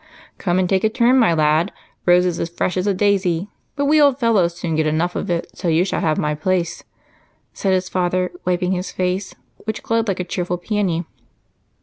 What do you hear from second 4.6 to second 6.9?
get enough of it, so you shall have my place,"